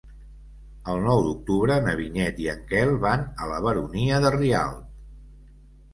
[0.93, 5.45] El nou d'octubre na Vinyet i en Quel van a la Baronia de Rialb.